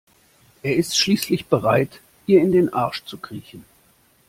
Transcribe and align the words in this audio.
Er 0.63 0.75
ist 0.77 0.97
schließlich 0.97 1.45
bereit 1.45 2.01
ihr 2.25 2.41
in 2.41 2.51
den 2.51 2.73
Arsch 2.73 3.05
zu 3.05 3.19
kriechen. 3.19 3.65